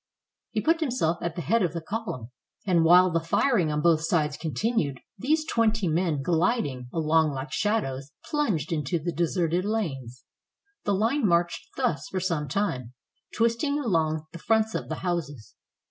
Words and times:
He 0.49 0.61
put 0.61 0.79
himself 0.79 1.19
at 1.21 1.35
the 1.35 1.43
head 1.43 1.61
of 1.61 1.73
the 1.73 1.79
column, 1.81 2.31
and 2.65 2.83
while 2.83 3.11
the 3.11 3.19
firing 3.19 3.71
on 3.71 3.81
both 3.83 4.01
sides 4.03 4.35
continued, 4.35 4.99
these 5.15 5.45
twenty 5.45 5.87
men, 5.87 6.23
gliding 6.23 6.89
along 6.91 7.33
like 7.33 7.51
shadows, 7.51 8.11
plunged 8.25 8.71
into 8.71 8.97
the 8.97 9.11
deserted 9.13 9.63
lanes. 9.63 10.25
The 10.85 10.95
line 10.95 11.27
marched 11.27 11.67
thus 11.77 12.07
for 12.09 12.19
some 12.19 12.47
time, 12.47 12.95
twisting 13.35 13.77
along 13.77 14.25
the 14.31 14.39
fronts 14.39 14.73
of 14.73 14.89
the 14.89 14.95
houses. 15.05 15.53